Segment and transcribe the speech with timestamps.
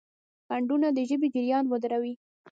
[0.47, 2.13] خنډونه د ژبې جریان ودروي.